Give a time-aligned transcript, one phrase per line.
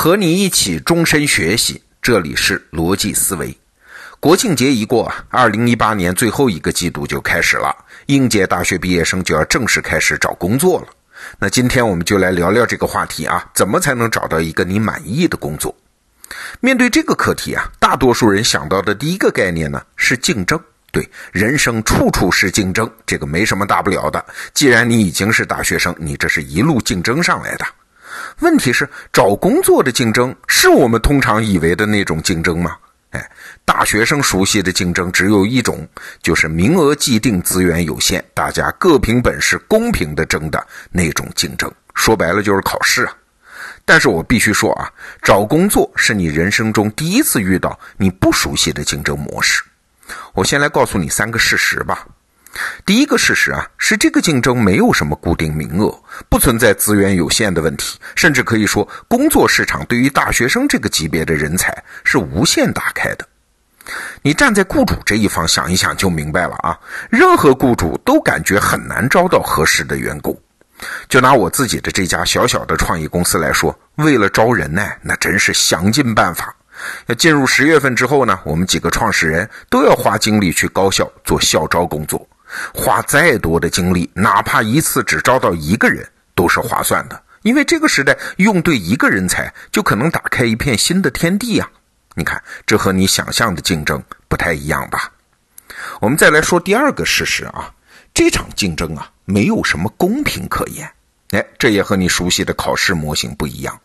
[0.00, 3.52] 和你一起终身学习，这里是逻辑思维。
[4.20, 7.74] 国庆节一过，二零一八年最后一个季度就开始了，
[8.06, 10.86] 应届大学毕业生就要正式开始找工作了。
[11.40, 15.74] 那今天我们就来聊聊这个话题啊，怎么才能找到一个你满意的工作？
[16.60, 20.60] 面对这个课题啊，大多数人想到的第一个概念呢是竞争。
[20.92, 24.24] 对，人生处处是竞争，这个没什么大不了的。
[24.54, 27.66] 既然你已经是大学生，你这是一路竞争上来的。
[28.40, 32.76] 问题是，找工作的竞争是我们通常以为的那种竞争吗？
[33.10, 33.30] 哎，
[33.64, 35.88] 大学生熟悉的竞争只有一种，
[36.22, 41.72] 就是名额既定、资源有限，大家各凭本事、公平的争的那种竞争。
[41.94, 43.12] 说白了就是考试啊。
[43.84, 49.62] 但是我必须说啊，找工作是你人生中第一次遇到你不熟悉的竞争模式。
[50.34, 52.06] 我先来告诉你三个事实吧。
[52.88, 55.94] 第一个事实啊，是这个竞争没有什么固定名额，
[56.30, 63.28] 不存在资源有限的问题，甚至可以说，工作市场对于大学生这个级别的人才是无限打开的。
[64.22, 70.34] 你站在雇主这一方想一想就明白了啊，任何雇主都感觉很难招到合适的员工。
[71.10, 76.56] 就拿我自己的这家小小的创业公司来说，为了招人呢，那真是想尽办法。
[77.08, 82.26] 要进入十月份之后呢，我们几个创始人都要花精力去高校做校招工作，
[82.74, 87.22] 花再多的精力，哪怕一次只招到一个人，都是划算的。
[87.42, 91.70] 因为这个时代用对一个人才，就可能打开一片新的天地呀！
[92.14, 95.12] 你看，这和你想象的竞争不太一样吧？
[96.00, 97.72] 我们再来说第二个事实啊，
[98.12, 100.90] 这场竞争啊，没有什么公平可言。
[101.30, 103.80] 哎，这也和你熟悉的考试模型不一样。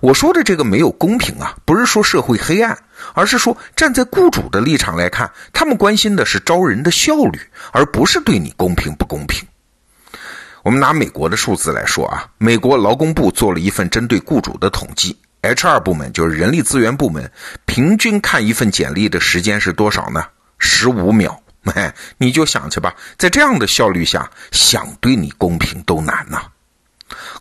[0.00, 2.76] 我说的这个没有公平啊，不是说社会黑暗，
[3.14, 7.40] 而是说站在雇主的立场来看，他们关心的是招人的效率，
[7.72, 9.46] 而不是对你公平不公平。
[10.62, 17.30] 我们拿美国的数字来说啊，美国劳工部做了一份针对雇主的统计，HR 部门就是人力资源部门，
[17.64, 20.24] 平均看一份简历的时间是多少呢？
[20.58, 21.40] 十五秒。
[21.74, 26.42] 哎， 你就想去吧，在这样的效率下，想对你公平都难呐。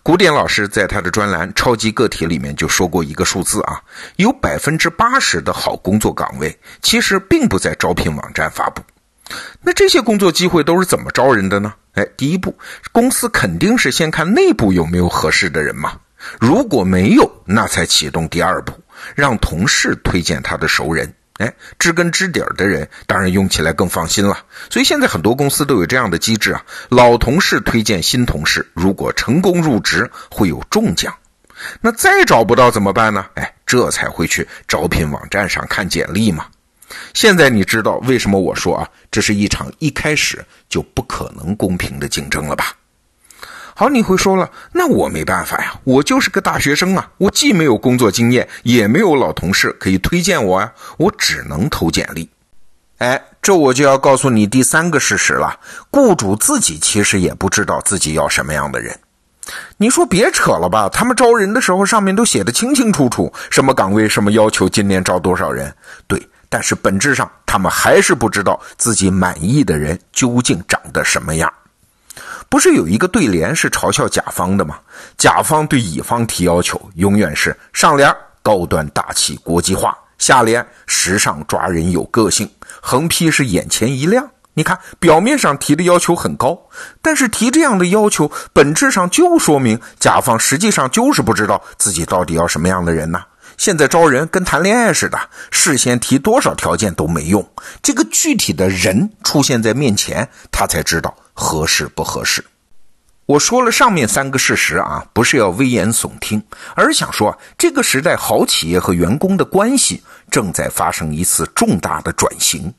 [0.02, 3.82] 古典老师在他的专栏《超级个体》里面就说过一个数字啊，
[4.16, 8.82] 有百分之八十的好工作岗位其实并不在招聘网站发布。
[9.62, 11.74] 那这些工作机会都是怎么招人的呢？
[11.94, 12.58] 哎，第一步，
[12.92, 16.00] 公司肯定是先看内部有没有合适的人嘛。
[16.40, 18.74] 如果没有，那才启动第二步，
[19.16, 21.14] 让同事推荐他的熟人。
[21.40, 24.40] 哎，知根知底儿的人，当然用起来更放心了。
[24.70, 31.16] 所以现在很多公司都有这样的机制啊，老同事推荐新同事，如果成功入职，会有中奖。
[31.82, 33.26] 那再找不到怎么办呢？
[33.36, 36.46] 哎，这才会去招聘网站上看简历嘛。
[37.14, 42.74] 现在你知道为什么我说啊，这是一场一开始就不可能公平的竞争了吧？
[43.80, 52.30] 好，你会说了，那我没办法呀，我就是个大学生啊，我既没有工作经验，也没有老同事可以推荐我啊，我只能投简历。
[52.98, 55.58] 哎，这我就要告诉你第三个事实了，
[55.90, 58.94] 雇主自己其实也不知道自己要什么样的人。
[59.78, 65.74] 你说别扯了吧，他们招人的时候上面都写的清清楚楚，什么岗位，什么要求，今年招多少人。
[66.06, 71.50] 对，但是本质上他们还是不知道自己满意的人究竟长得什么样。
[72.50, 74.80] 不是有一个对联是嘲笑甲方的吗？
[75.18, 82.50] 甲方对乙方提要求，永远是上联高端大气国际化，下联时尚抓人有个性，
[82.82, 84.28] 横批是眼前一亮。
[84.56, 86.60] 你看，表面上提的要求很高，
[87.02, 93.22] 但是提这样的要求，本质上就说明甲方实际上就是不知道自己到底要什么样的人呢？
[93.58, 95.20] 现在招人跟谈恋爱似的，
[95.52, 97.48] 事先提多少条件都没用，
[97.84, 101.16] 这个具体的人出现在面前，他才知道。
[101.40, 102.44] 合适不合适？
[103.26, 106.44] 我说了上面三个事实啊，不是要危言耸听，
[106.76, 112.74] 而是想说，这个时代好企业和员工的关系正在发生一次重大的转型。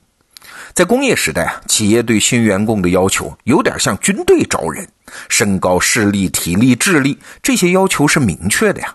[0.74, 4.88] 在工业时代啊，企业对新员工的要求有点像军队招人，
[5.28, 8.94] 身高、视力、体力、智力这些要求是明确的呀。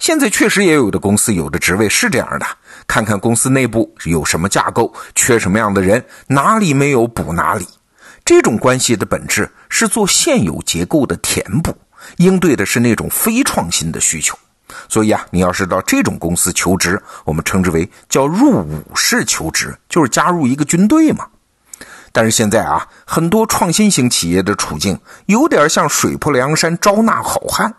[0.00, 2.46] 现在确实也有的公司有的职位是这样的，
[2.88, 7.64] 看看公司内部有什么架构，缺什么样的人，哪里没有补哪里。
[8.28, 11.74] 这种关系的本质是做现有结构的填补，
[12.18, 14.38] 应对的是那种非创新的需求。
[14.86, 21.26] 所以啊，你要是到这种公司求职，我们称之为叫入伍式求职，就是加入一个军队嘛。
[22.12, 27.74] 但是现在啊，很多创新型企业的处境有点像水泊梁山招纳好汉。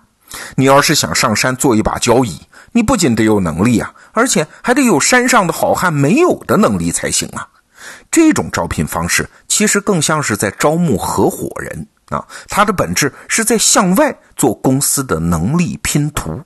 [0.55, 2.41] 你要是想上山做一把交椅，
[2.71, 7.47] 你不仅得有能力啊，而且还得有山上的好汉没有的能力才行啊。
[8.11, 16.41] 这种招聘方式其实更像是在招募合伙人啊，它的本质是在向外做公司的能力拼图。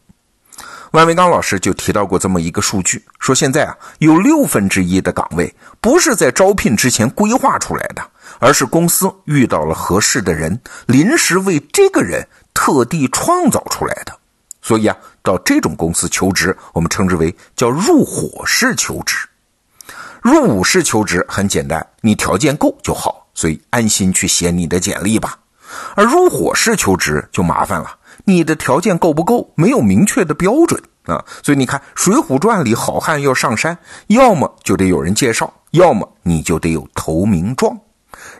[0.92, 5.52] 万维刚老师就提到过这么一个数据，说现在啊，有六分之一的岗位
[5.82, 8.04] 不是在招聘之前规划出来的，
[8.38, 14.16] 而是公司遇到了合适的人，临时为这个人特地创造出来的。
[14.62, 19.18] 所以啊，到这种公司求职，我们称之为叫入伙式求职。
[20.24, 25.38] 入伍式求职很简单，你条件够就好，所以安心去写你的简历吧。
[25.96, 27.98] 而入伙式求职就麻烦了。
[28.24, 29.52] 你的条件够不够？
[29.56, 33.78] 没有明确的标准啊，所以你看《水浒传》里好汉要上山，
[34.08, 37.78] 要么就得有人介绍，要么你就得有投名状。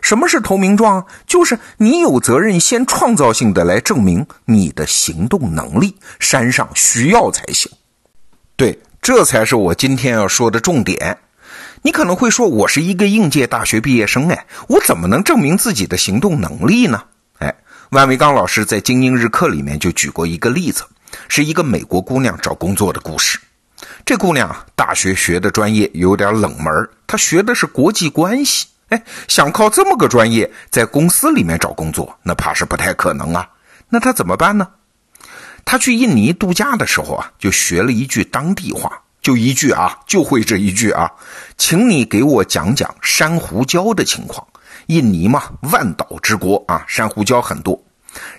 [0.00, 1.04] 什么是投名状？
[1.26, 7.70] 就是你有责任先创造性的来证明你的行动能力，山上需要才行。
[8.56, 11.18] 对，这才是我今天要说的重点。
[11.86, 17.04] 你可能会说，我是一个应届大学毕业生，哎，我怎么能证明自己的行动能力呢？
[17.40, 17.54] 哎
[17.90, 20.86] 万维刚老师在《精英日课》里面就举过一个例子，
[21.28, 23.38] 是一个美国姑娘找工作的故事。
[24.02, 26.72] 这姑娘啊，大学学的专业有点冷门，
[27.06, 28.66] 她学的是国际关系。
[28.88, 33.46] 哎，想靠这么个专业在公司里面找工作，那怕是不太可能啊。
[33.90, 34.66] 那她怎么办呢？
[35.66, 41.10] 她去印尼度假的时候啊，就学了一句当地话，就一句啊，就会这一句啊，
[41.56, 44.46] 请你给我讲讲珊瑚礁的情况。
[44.88, 47.82] 印尼嘛，万岛之国啊，珊瑚礁很多。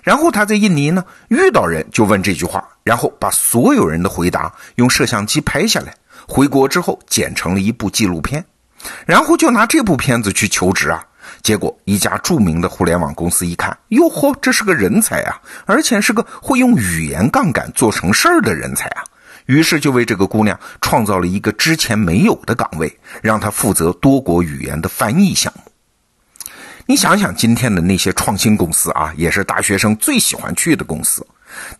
[0.00, 5.92] 然后他在印尼呢，遇到人就问这句话，然后把所有人的回答用摄像机拍下来，
[6.28, 8.44] 回国之后剪成了一部纪录片，
[9.04, 11.04] 然后就拿这部片子去求职啊。
[11.42, 19.02] 结果一家著名的互联网公司一看，哟呵，这是个人才啊，而且是个会用语言杠杆做成事儿的人才啊。
[19.46, 25.62] 于是就为这个姑娘创造了一个之前没有的岗位，让她负责多国语言的翻译项目。
[26.88, 31.26] 你想想，今天的那些创新公司啊，也是大学生最喜欢去的公司。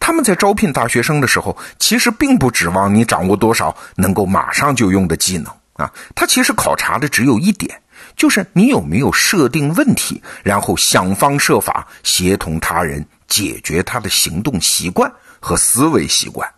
[0.01, 5.93] 他们在招聘大学生的时候，其实并不指望你掌握多少能够马上就用的技能啊。
[6.15, 7.81] 他其实考察的只有一点，
[8.17, 16.49] 就是你有没有设定问题，然后想方设法协同他人解决他的行动习惯和思维习惯。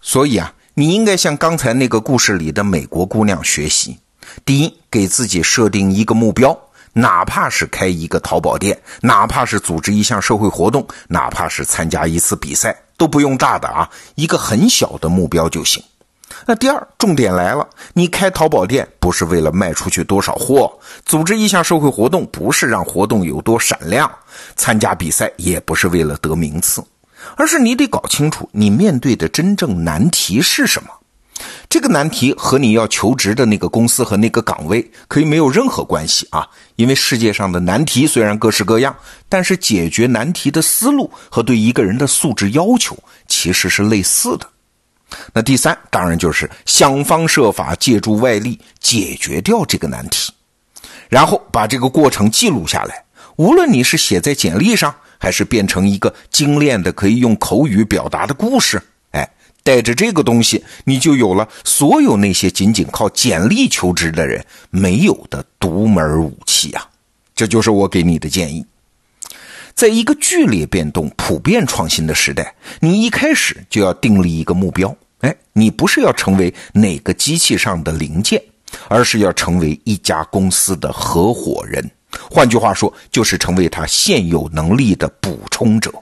[0.00, 3.98] 所以啊，你应该向刚才那个故事里的美国姑娘学习。
[4.44, 6.58] 第一，给自己设定一个目标。
[6.92, 15.80] 哪怕是开一个淘宝店，哪怕是组织一项社会活动，哪怕是参加一次比赛，都不用大的啊，一个很小的目标就行。
[16.46, 20.72] 那第二，重点来了，你开淘宝店不是为了卖出去多少货，
[21.04, 24.10] 组织一项社会活动不是让活动有多闪亮，
[24.56, 26.82] 参加比赛也不是为了得名次，
[27.36, 30.88] 而是你得搞清楚你面对的真正难题是什么。
[31.70, 36.46] 这个难题和你要求职的那个公司和那个岗位可以没有任何关系啊，
[36.76, 38.94] 因为世界上的难题虽然各式各样，
[39.28, 44.46] 但是解决难题的思路和对一个人的素质要求其实是类似的。
[45.32, 50.32] 那第三，当然就是想方设法借助外力解决掉这个难题，
[51.08, 53.02] 然后把这个过程记录下来，
[53.36, 58.82] 无论你是写在简历上，还是变成一个精炼的可以用口语表达的故事。
[59.12, 59.30] 哎
[59.62, 66.88] 带着这个东西，你就有了所有那些仅仅靠简历求职的人没有的独门武器啊！
[67.34, 68.64] 这就是我给你的建议。
[69.74, 74.96] 在一个剧烈变动、普遍创新的时代，你一开始就要订立一个目标。
[75.20, 78.42] 哎，你不是要成为哪个机器上的零件，
[78.88, 81.88] 而是要成为一家公司的合伙人。
[82.30, 85.92] 换句话说，就是成为他现有能力的补充者。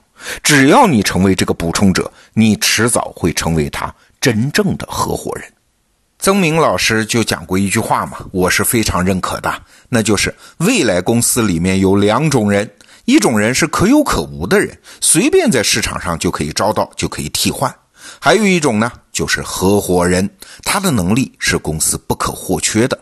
[0.43, 5.45] 只要你成为这个补充者，你迟早会成为他真正的合伙人。
[6.19, 9.53] 曾明老师就讲过一句话嘛，我是非常认可的，
[9.87, 12.69] 那就是未来公司里面有两种人，
[13.05, 17.71] 一种人是可有可无的人，随便在市场上就可以招到，就可以替换；
[18.19, 20.29] 还有一种呢，就是合伙人，
[20.65, 22.99] 他的能力是公司不可或缺的。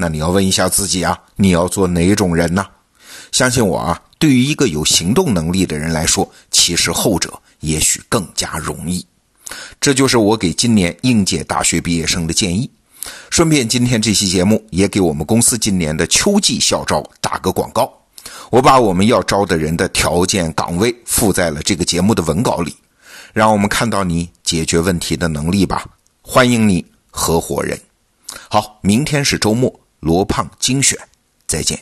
[0.00, 2.64] 那你要问一下自己啊，你要做哪种人呢？
[3.32, 4.00] 相信我啊。
[4.16, 9.04] 对于一个有行动能力的人来说，其实后者也许更加容易。
[9.80, 12.70] 这就是我给今年应届大学毕业生的建议。
[13.28, 17.92] 顺便，今天这期节目也给我们公司今年的秋季校招打个广告。
[18.50, 22.72] 我把我们要招的人的条件、岗位附在了这个节目的文稿里，
[23.32, 25.84] 让我们看到你解决问题的能力吧。
[26.22, 27.76] 欢迎你，合伙人。
[28.48, 30.98] 好，明天是周末，罗胖精选，
[31.46, 31.78] 再见。